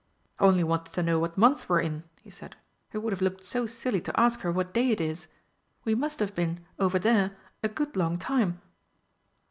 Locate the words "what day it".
4.51-4.99